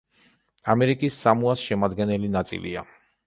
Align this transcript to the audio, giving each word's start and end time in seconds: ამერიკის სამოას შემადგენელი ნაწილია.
ამერიკის 0.73 1.17
სამოას 1.27 1.67
შემადგენელი 1.67 2.31
ნაწილია. 2.39 2.85